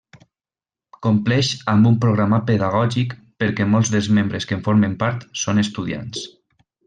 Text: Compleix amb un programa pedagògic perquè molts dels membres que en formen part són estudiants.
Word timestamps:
Compleix 1.07 1.49
amb 1.73 1.89
un 1.89 1.99
programa 2.05 2.39
pedagògic 2.47 3.13
perquè 3.43 3.69
molts 3.75 3.93
dels 3.97 4.11
membres 4.19 4.49
que 4.53 4.59
en 4.61 4.65
formen 4.69 4.97
part 5.05 5.29
són 5.45 5.65
estudiants. 5.67 6.27